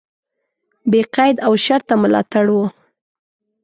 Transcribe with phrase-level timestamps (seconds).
[0.89, 2.57] بې قید او شرطه ملاتړ و.